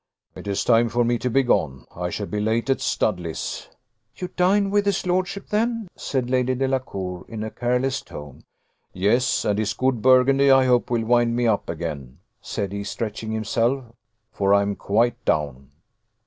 "It 0.33 0.47
is 0.47 0.63
time 0.63 0.89
for 0.89 1.05
me 1.05 1.19
to 1.19 1.29
be 1.29 1.43
gone 1.43 1.85
I 1.95 2.09
shall 2.09 2.25
be 2.25 2.39
late 2.39 2.71
at 2.71 2.81
Studley's." 2.81 3.67
"You 4.15 4.29
dine 4.35 4.71
with 4.71 4.87
his 4.87 5.05
lordship 5.05 5.49
then?" 5.49 5.89
said 5.95 6.27
Lady 6.27 6.55
Delacour, 6.55 7.23
in 7.27 7.43
a 7.43 7.51
careless 7.51 8.01
tone. 8.01 8.43
"Yes; 8.93 9.45
and 9.45 9.59
his 9.59 9.75
good 9.75 10.01
burgundy, 10.01 10.49
I 10.49 10.65
hope, 10.65 10.89
will 10.89 11.05
wind 11.05 11.35
me 11.35 11.45
up 11.45 11.69
again," 11.69 12.17
said 12.41 12.71
he, 12.71 12.83
stretching 12.83 13.31
himself, 13.31 13.93
"for 14.31 14.55
I 14.55 14.63
am 14.63 14.75
quite 14.75 15.23
down." 15.23 15.69